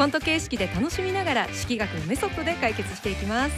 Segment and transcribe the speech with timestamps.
[0.00, 3.54] コント形式で楽しみながら識学のメソッドで解決していきます。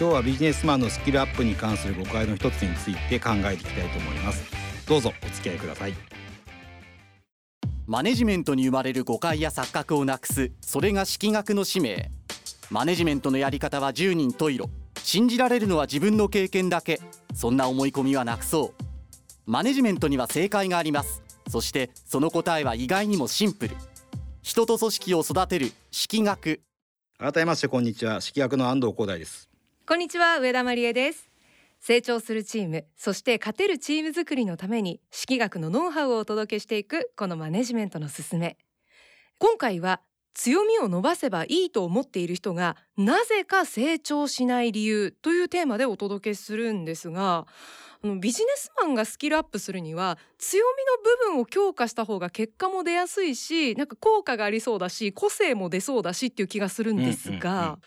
[0.00, 4.42] 今日はビジネスマンのスキルアップに関する誤解の一つについて考えていきたいと思います。
[4.88, 5.92] どうぞお付き合いください。
[7.86, 12.10] マネジメントに生まれる誤解や錯覚をなくすそれが式学の使命。
[12.70, 14.70] マネジメントのやり方は10人十色。
[15.02, 16.98] 信じられるのは自分の経験だけ。
[17.34, 18.84] そんな思い込みはなくそう。
[19.44, 21.22] マネジメントには正解があります。
[21.50, 23.76] そしてその答えは意外にもシンプル
[24.44, 26.60] 人と組織を育てる式学。
[27.16, 28.20] 改めましてこんにちは。
[28.20, 29.48] 式学の安藤光大です。
[29.88, 31.30] こんにちは上田真理恵です。
[31.80, 38.58] 成長するチームそして勝てるチーム作りのために式学のノウハウをお届けしていくこのマネジメントのすすめ。
[39.38, 40.02] 今回は
[40.34, 47.46] 強みを伸ばせばいいと思っている人がなぜか成長しない理由というテーマでお届けするんですが
[48.20, 57.78] ビジネスマンがスキルアップするには強みの部分を強化した方が結果も出やすいしなんか効果がありそうだし個性も出そうだしっていう気がするんですが、うんうんうん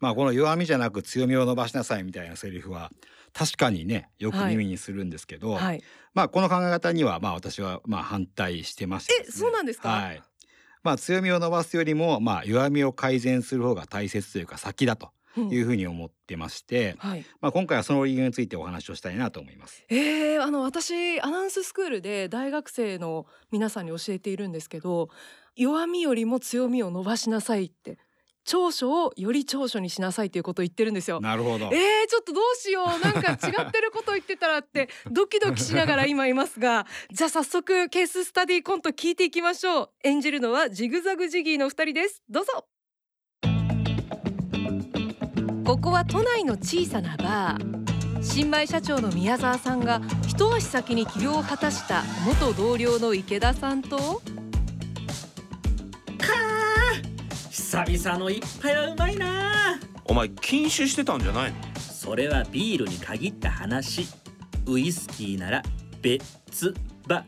[0.00, 2.90] まあこの弱みじゃなく強みを伸ばしなさいみたいなセリフは
[3.32, 5.82] 確かにねよく耳にするんですけど、はい、
[6.14, 10.22] まあこの考え方にはまあ私はまあ反対してまして、ね、えそうなんですか、はい、
[10.82, 19.84] まあ強みを伸ばすよりもまあ弱みを改善する方が大切というか先だというふうに思ってまして、うんはい、まあ今回はその理由についてお話をしたいなと思います。
[19.88, 25.08] えー、あの私アナウンススクールで大学生の皆さんに教えているんですけど
[25.56, 27.98] 弱みよりも強みを伸ばしなさいって
[28.44, 31.20] 長所をより長所にしなさいということを言ってるんですよ。
[31.20, 31.66] なるほど。
[31.66, 42.66] えー、ちょっとどうしようなんか違ってること言ってたらって ドキドキしながら今いますがじゃあ早速ケーススタディコント聞いていきましょう演じるのはジグザグジギーの二人ですどうぞ
[45.70, 48.22] ここは都内の小さなバー。
[48.24, 54.20] 新米社長の宮沢さんが一足先に起業を果たした元同僚の池田さんと。
[57.52, 59.78] 久々の一杯はうまいな。
[60.06, 61.56] お前禁酒してたんじゃないの？
[61.78, 64.08] それはビールに限った話。
[64.66, 65.62] ウイスキーなら
[66.02, 66.74] 別
[67.06, 67.24] 腹。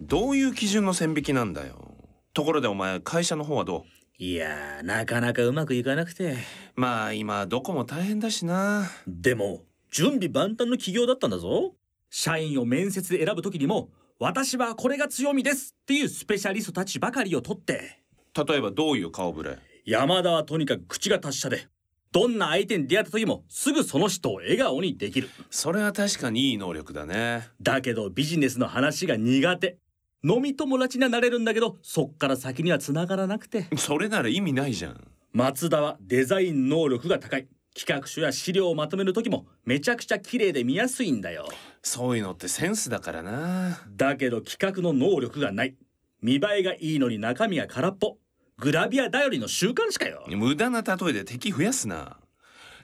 [0.00, 1.94] どういう基準の線引きなんだよ。
[2.32, 3.84] ところでお前会社の方はど
[4.16, 6.32] いやーなかなかうまくいかなくて。
[6.32, 6.36] う
[6.74, 8.90] まあ今どこも大変だしな。
[9.06, 11.74] でも準備万端の起業だったんだぞ。
[12.10, 17.98] 社員を面接で選ぶ時にも私はこれが強みですっていうスペシャリストたちばかりを取って。
[18.34, 19.58] 例えばどういう顔ぶれ？
[19.84, 21.66] 山田はとにかく口が達者で
[22.12, 25.28] どんな相手に出会った時もすぐその人を笑顔にできる。
[25.50, 27.48] それは確かにいい能力だね。
[27.60, 29.78] だけどビジネスの話が苦手。
[30.24, 33.66] 飲み友達にはなれるんだけどそっから先には繋がらなくて。
[33.76, 37.48] それなら意味ないじゃん松田はデザイン能力が高い。
[37.74, 41.48] 企画書や資料をまとめる時もめちゃくちゃ綺麗で見やすいんだよ。
[41.82, 43.80] そういうのってセンスだからな。
[43.96, 45.74] だけど企画の能力がない。
[46.20, 48.18] 見栄えがいいのに中身が空っぽ。
[48.58, 50.22] グラビア頼りの習慣しかよ。
[50.28, 52.18] 無駄な例えで敵増やすな。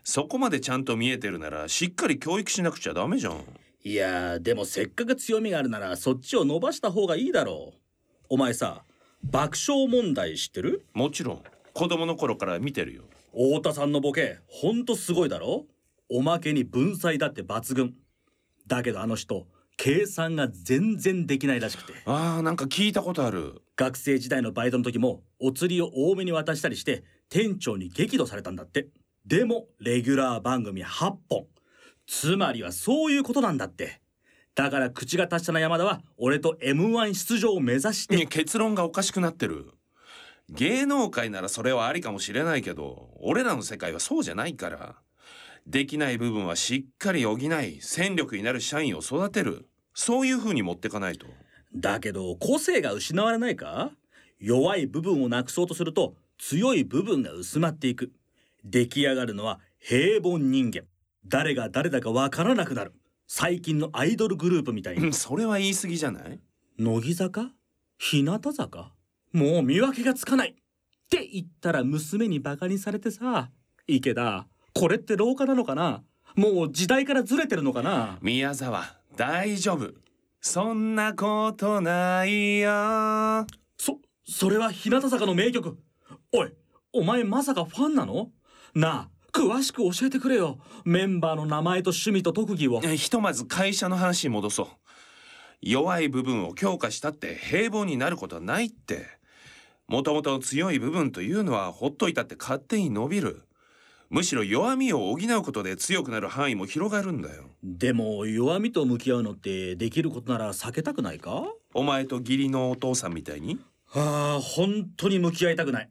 [0.03, 3.45] そこまでちゃんと見えてるならしっかり教育しなくちゃダメじゃん。
[3.85, 7.79] いやーでもせっかく強みがあるならそっちを伸ばした方がいいだろう。
[8.31, 8.85] お前さ
[9.23, 10.87] 爆笑問題知ってる？
[10.95, 11.43] もちろん
[11.79, 13.05] 子供の頃から見てるよ。
[13.31, 15.65] 太田さんのボケほんとすごいだろ？
[16.11, 17.95] おまけに文才だって抜群。
[18.67, 19.47] だけどあの人
[19.77, 21.93] 計算が全然できないらしくて。
[22.05, 23.63] あーなんか聞いたことある。
[23.77, 28.89] 学生時代のバイトの時もお釣りを多めに渡したりして店長に激怒されたんだって。
[29.25, 31.47] でもレギュラー番組8本。
[32.09, 34.01] つまりはそういうことなんだって。
[34.57, 38.27] だから口が達者な山田は俺と M1 出場を目指して。
[38.27, 39.71] 結論がおかしくなってる
[40.51, 44.97] 芸能界ならそれはありかもしれないけど俺らの世界はそうじゃないから
[45.67, 51.27] できない部分はしっかり補い戦力になる社員を育てるそういう風に持ってかないと。
[51.75, 53.91] だけど個性が失われないか？
[54.39, 58.13] 弱い部分をなくそうとすると強い部分が薄まっていく。
[58.65, 60.85] 出来上がるのは平凡人間。
[61.27, 62.95] 誰が誰だかわからなくなる。
[63.27, 65.13] 最近のアイドルグループみたいに。
[65.13, 66.41] それは言い過ぎじゃない？
[66.79, 67.51] 乃木坂？
[67.99, 68.93] 日向坂？
[69.33, 70.55] もう見分けがつかないっ
[71.11, 73.51] て言ったら娘にバカにされてさ
[73.87, 76.03] 池田これって廊下なのかな？
[76.37, 78.19] もう時代からずれてるのかな？
[78.23, 79.93] 宮沢大丈夫。
[80.41, 83.47] そんなことないよ。
[83.77, 85.79] そそれは日向坂の名曲。
[86.33, 86.53] おい
[86.93, 88.31] お前まさかファンなの？
[88.75, 90.59] なあ詳しく教えてくれよ。
[90.85, 92.81] メンバーの名前と趣味と特技を。
[92.85, 94.67] えひとまず会社の話に戻そう。
[95.61, 99.18] 弱い部分を強化したって平凡になることはないって
[99.89, 103.41] もともと強い部分というのはほっといたって勝手に伸びる。
[104.11, 107.45] むしろ弱みを補うことで強くなる範囲も広がるんだよ。
[107.63, 111.43] でも弱みと向き合うのってできることなら避けたくないか？
[111.73, 113.59] お前と義理のお父さんみたいに？
[113.95, 115.91] ああ本当に向き合いたくない。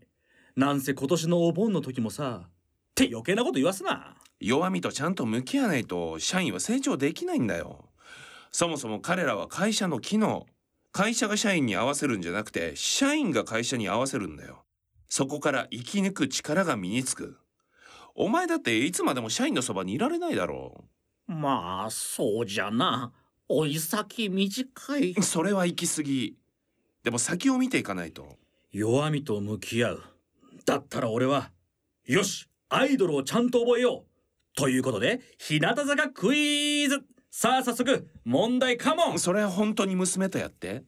[0.56, 2.50] なんせ今年のお盆の時もさっ
[2.94, 4.16] て余計なこと言わすな。
[4.40, 7.86] 弱みとちゃんと向き合わないと社員は成長できないんだよ。
[8.52, 10.46] そもそも彼らは会社の機能
[10.98, 14.64] 会社が社員に合わせるんじゃなくて社員が会社に合わせるんだよ。
[15.08, 17.38] そこから生き抜く力が身につく。
[18.16, 20.86] お前だっていつまでも社員のそばにいられないだろ
[21.28, 23.14] まあそうじゃな。
[23.48, 25.12] 追い先短い。
[25.16, 26.36] うそれは行き過ぎ。
[27.04, 28.36] でも先を見ていかないと。
[28.72, 30.04] 弱みと向き合う。
[30.66, 31.52] だったら俺は
[32.06, 34.58] よしアイドルをちゃんと覚えよう。
[34.58, 39.20] ということで日向坂クイズさあ早速問題カモン。
[39.20, 40.84] それは本当に娘とやって。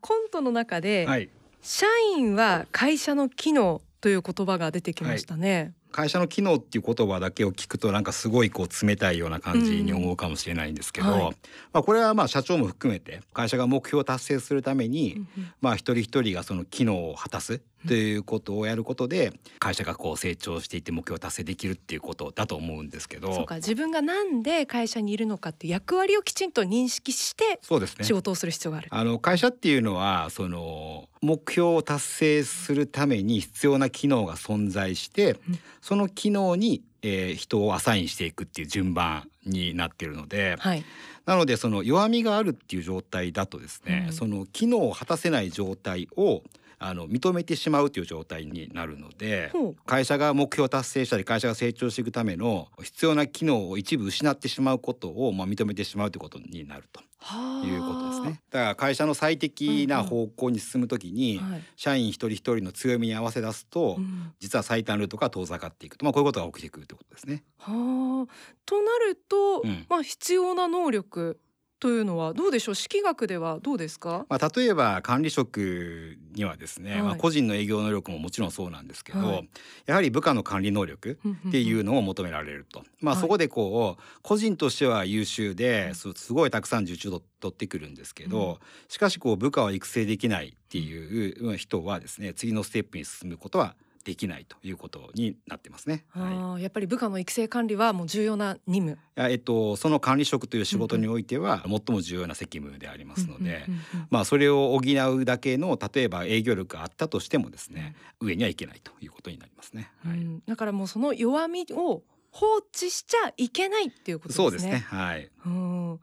[0.00, 1.28] コントの中で、はい。
[1.60, 1.86] 社
[2.16, 5.74] 員は会社の機能という言葉が出てきましたね。
[5.92, 11.36] 会社の機能っていう言葉だけを聞くとなんかすごいこう冷たいような感じに思うかもしれないんですけど、うんはい。
[11.72, 15.24] まあこれはまあ社長も含めて会社が目標を達成するために、
[15.60, 28.88] まあ一人一人がその機能を果たすということをやることで会社がこう成長していって目標を達成できるっていうことだと思うんですけどそうか自分がなんで会社にいるのかって役割をきちんと認識してそうですね仕事をする必要がある。
[28.90, 40.84] あの会社っていうのはその目標を達成するために必要な機能が存在して、うんその機能に、えー人をアサインしていくっていう順番になってるので、はい。
[41.26, 46.42] なのでその弱みがあるっていう状態だとですね、うんその機能を果たせない状態を
[46.82, 49.52] あの認めてしまうという状態になるので
[49.86, 58.40] 会社が目標を達成したり会社が成長していくための必要な機能を一部失ってしまうことを、まあ、認めてしまうということになるとはあいうことですね。
[58.50, 61.62] だから会社の最適な方向に進むときに、はい。
[61.76, 67.44] 社員一人一人の強みに合わせ出すと、うん実は最短ルートが遠ざかっていくと、まあ、こういうことが起きてくるということですね。
[67.58, 68.32] はあ。
[68.66, 71.38] となると、うんまあ必要な能力
[71.82, 72.74] というのはどうでしょう？
[72.76, 74.24] 式学ではどうですか？
[74.28, 77.02] まあ、例えば管理職にはですね、はい。
[77.02, 79.48] まあ、個人の営業能力ももちろんそうなんですけど、はい。
[79.86, 81.18] やはり部下の管理能力
[81.48, 83.22] っていうのを求められると、まあ、はい。
[83.22, 93.74] そこでこう個人としては優秀ですすごいたくさん受注を取ってくるんですけど、しかしこう部下を育成できないっていう人はですね次のステップに進むことは
[94.04, 96.04] できないということになってますね。
[96.10, 98.98] はいやっぱり部下の育成管理はもう重要な任務。
[99.16, 103.66] えっと、その管理職という仕事においては最も重要な責務でありますので、
[104.10, 104.80] まあ、それを補
[105.16, 109.90] うだけの例えば営業力があったとしてもですね、上にはいけないということになりますね。
[110.04, 114.44] はいうんだからもうその弱みを放置しちゃいけないっていうことですね。
[114.44, 114.78] そうですね。
[114.88, 115.30] はい。
[115.46, 116.00] うん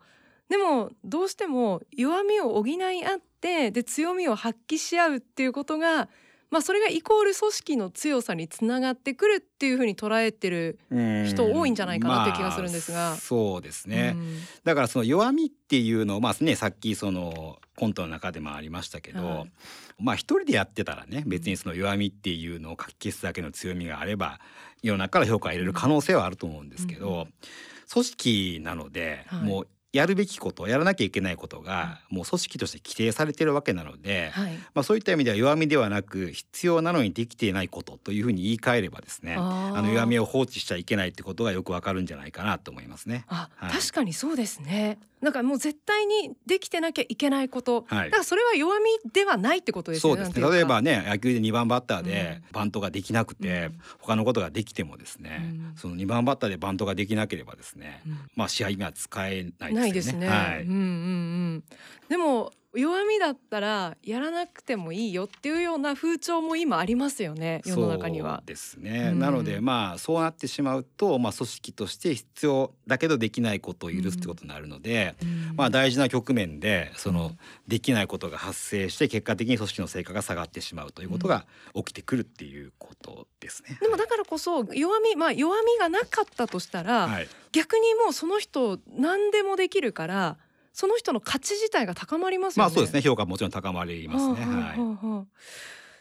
[0.49, 6.09] でもどうしても弱みを補い合ってで強みを発揮し合うっていうことが
[6.51, 10.79] まあそれがイコール組織の強さにつながってくるっていうふうに捉えてる
[11.27, 12.97] 人多いんじゃないかなって気がするんですが。
[12.97, 14.13] まあそうですね。
[14.15, 14.37] うん。
[14.63, 19.51] だからその弱みっていうのをまあねさっきそのコントの中でもありましたけど、はい。
[19.99, 24.39] まあ一人でやってたらね別にその弱みっていうのをかき消すだけの強みがあれば
[24.81, 27.19] 世の中から評価を入れる可能性はあると思うんですけど、うん。
[27.19, 27.33] うん。
[27.91, 29.43] 組織なので、はい。
[29.43, 34.53] もうやるべきことやらなきゃいけないことがもう組織として規定されてるわけなので、はい。
[34.75, 43.25] まあ、そういった意味では弱みではなく必要なのにできていないことというふうに言い換えればですねあの弱みを放置しちゃいけないってことがよくわかるんじゃないかなと思いますね。
[43.27, 43.71] あ、はい。
[43.71, 48.05] 確かにそうですねなんかもう絶対にできてなきゃいけないこと、はい。
[48.05, 50.51] だからそれは弱みではないってことですよねそうですね。
[50.55, 53.81] 例えばね野球で2番バッターでバントができなくて、うん。
[53.99, 55.73] 他のことができてもですね、うん。
[55.75, 58.17] その2番バッターでバントができなければですね、うん。
[58.35, 59.73] まあ試合には使えないですよね。
[59.73, 60.27] ないですね。
[60.27, 60.63] はい。
[60.63, 60.81] うんうんう
[61.57, 61.63] ん。
[62.07, 68.43] でも弱みだったらやらなくてもいいよっていうような風潮も今ありますよね世の中には。
[68.45, 69.19] ですね、うん。
[69.19, 75.55] なのでまあそうなってしまうと、まあ、組織として必要だけどできないことを許すってことになるので、うん。
[75.55, 81.45] まあ、大事な局面でそのうんできないことが発生して結果的に組織の成果が下がってしまうということが
[81.75, 83.77] 起きてくるっていうことですね。
[83.79, 90.37] でもだからこそ弱みまあ弱みがなかったとしたら、はい、逆にもうその人何でもできるから
[90.79, 92.69] その人の価値自体が高まりますよね。
[92.69, 94.45] まあそうですね評価ももちろん高まりますね。
[94.45, 95.25] はあはあはあはあ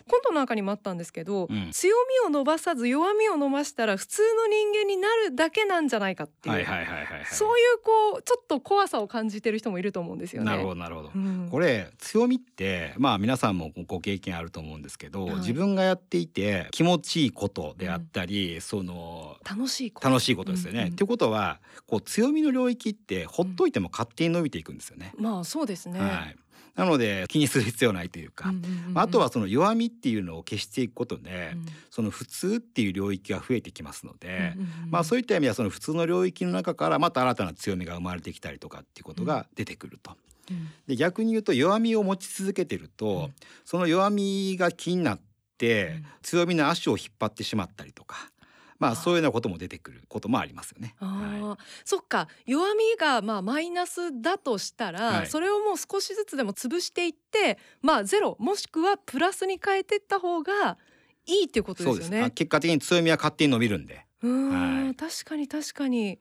[0.08, 1.70] コントの中にもあったんですけど、うん。
[1.70, 7.26] 強みを伸ばさず弱みを伸ばしたら普通の人間になるだけなんじゃないかっていう、はいはいはいはいはい。
[7.26, 7.78] そういう
[8.12, 10.50] こうちょっと怖さを感じてる人もいると思うんですよね。
[10.50, 11.10] なるほどなるほど。
[11.14, 11.48] うん。
[11.50, 15.34] これ強みってまあ皆さんもご経験あると思うんですけど、はい。
[15.36, 20.08] 自分がやっていて気持ちいいことであったり、その楽しいこと。
[20.08, 20.80] 楽しいことですよね。
[20.80, 25.12] うんうんっていうことはこう強みの領域ってほっといても勝手に伸びていくんですよね。
[25.16, 26.00] まあそうですね。
[26.00, 26.36] はい、
[26.78, 28.52] なので気にする必要ないというか、
[28.94, 31.66] あ、あとはその弱みっていうのを消していくことで、うん。
[31.90, 34.54] その普通っていう領域が増えてきますので、
[34.88, 40.12] まあ、そういった意味ではその普通の領域の中からまた新たな強みが生まれてきたりとかっていうことが出てくると。
[40.52, 40.68] うん。
[40.86, 43.34] で逆に言うと弱みを持ち続けてると、うん。
[43.64, 45.20] その弱みが気になっ
[45.58, 46.06] て、うん。
[46.22, 48.30] 強みの足を引っ張ってしまったりとか、
[48.78, 50.94] まあそういうようなことも出てくることもありますよね。
[51.00, 52.28] あはーそっか。
[52.46, 55.26] 弱みがまあマイナスだとしたら、はい。
[55.26, 60.78] それをもう少しずつでも潰していってまあゼロもしくはプラスに変えていった方が
[61.26, 62.12] いいっていうこい、そうです。
[62.12, 62.30] よね。
[62.30, 64.06] 結果的に強みは勝手に伸びるんで。
[64.22, 64.94] うーん、はい。
[64.94, 66.12] 確かに確かに。
[66.12, 66.18] い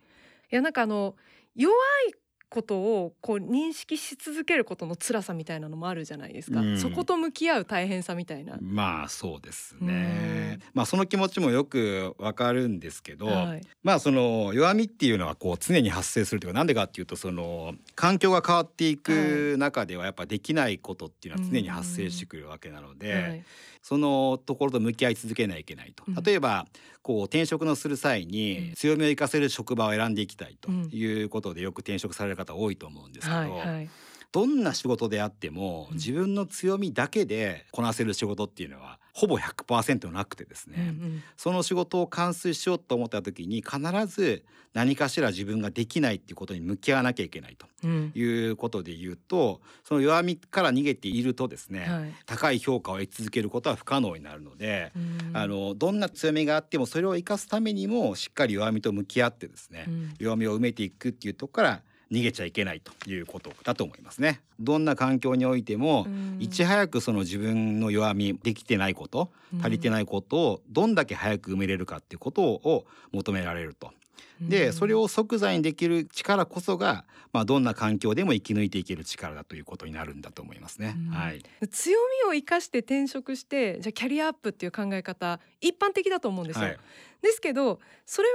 [0.50, 1.16] やなんかあの
[1.56, 1.76] 弱
[2.10, 2.14] い
[2.50, 6.78] ことをこう認識し続けることの辛さみたいなのもあるじゃないですか、うん。
[6.78, 8.58] そこと向き合う大変さみたいな。
[8.62, 9.88] まあそうですうん。
[9.88, 10.60] ね。
[10.74, 13.62] まあその気持ちもよくわかるんですけど、はい。
[13.84, 23.44] まあその弱みっていうのはこう常に発生するというかなんでかっていうとその環境が変わっていく中ではやっぱできないことっていうのは常に発生してくるわけなので、はい。
[23.82, 25.58] そのところと向き合い続けないと。
[25.58, 26.16] いけないとうん。
[26.24, 26.68] 例えば
[27.02, 28.30] こう転職のする際うん。
[28.30, 30.90] に強みを生かせる職場を選んでいきたいとうん。
[30.92, 33.90] いうことでよく転職される方多いと思うんですけど、はいはい。
[34.34, 35.98] どんな仕事であってもうん。
[35.98, 41.24] 自分の強みだけでこなせる仕事っていうのはほぼ100%なくてですね、うんうん。
[41.38, 48.12] その仕事を完遂しようと思った時に必ず何かしら自分ができないっていうことに向き合わなきゃいけないとうん。
[48.14, 52.14] いうことで言うとその弱みから逃げているとですね、はい。
[52.26, 55.32] 高い評価を得続けることは不可能になるので、うん。
[55.34, 60.14] あのどんな強みがあってもそれを生かすためにもしっかり弱みと向き合ってですね、うん。
[60.20, 64.42] 弱みを埋めていくっていうとこから逃げちゃいけないということだと思いますね。
[64.60, 73.92] どんな環境においても、うんいち早くその自分の弱みできてないこと足りてないことをどんだけ早く埋めれるかっていうことを求められると。
[74.40, 80.96] でそれを即座にできる力こそが、まあ、どんな環境でも生き抜いていける力だということになるんだと思いますね。
[80.96, 86.66] うんはい、強みを生かして転職してじゃあキャリアアップっていう考え方一般的だと思うんですよ。
[86.66, 86.78] はい
[87.22, 88.34] ですけどそれは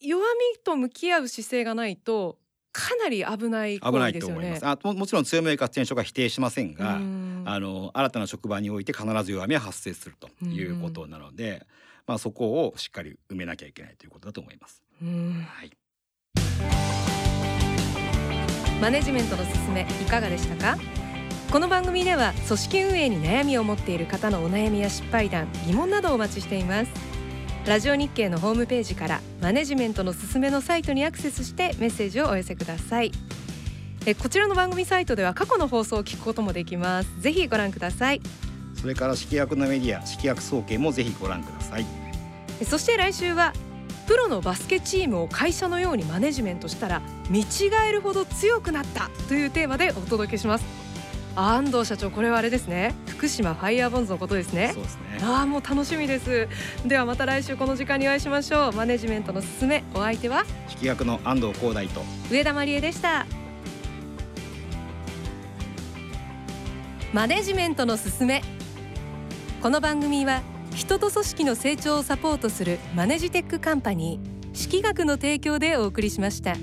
[0.00, 2.38] 弱みと向き合う姿勢がないと
[2.78, 4.66] かなり危ない行危ない為ですよねと思います。。
[4.66, 11.64] あももちろん強みを生かす転職は否定しませんが、うんあの新たな職場において必ず弱みは発生するということなので、
[12.06, 14.82] まあそこをしっかり埋めなきゃいけないということだと思います。
[15.00, 15.70] うんはい。
[18.80, 20.78] マネジメントのすすめいかがでしたか？
[21.50, 26.90] この番組では組織運営に悩みを持っている方のお悩みや失敗談疑問などをお待ちしています
[27.66, 33.10] ラジオ日経のホームページからマネジメントのすすめのサイトにアクセスしてメッセージをお寄せください。
[34.06, 37.20] えこちらの番組サイトでは過去の放送を聞くこともできます。
[37.20, 38.20] ぜひご覧ください。
[38.80, 41.86] それから指揮役のメディア指揮役総研もぜひご覧ください。
[42.60, 43.52] えそして来週は
[44.06, 47.44] プロのバスケチームを会社のようにマネジメントしたら見違
[47.88, 50.75] えるほど強くなったというテーマでお届けします
[51.38, 52.94] 安藤社長これはあれですね。
[53.08, 54.70] 福島ファイヤーボンズのことですね。
[54.72, 55.20] そうですね。
[55.22, 56.48] ああもう楽しみです。
[56.86, 58.72] ではまた来週この時間にお会いしましょう。
[58.72, 60.44] マネジメントのすすめお相手は？
[60.70, 62.02] 指揮役の安藤光大と。
[62.30, 63.26] 上田真理恵でした。
[67.12, 68.42] マネジメントのすすめ。
[69.62, 70.42] この番組は
[70.74, 76.54] 人と組織の成長をサポートするマネジテックカンパニー識学の提供でお送りしました。